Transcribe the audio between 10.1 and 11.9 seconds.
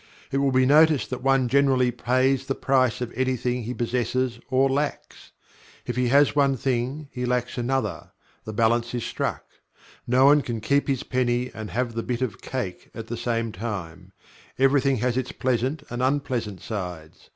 one can "keep his penny and